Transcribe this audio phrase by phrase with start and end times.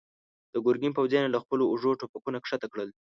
[0.53, 2.89] د ګرګين پوځيانو له خپلو اوږو ټوپکونه کښته کړل.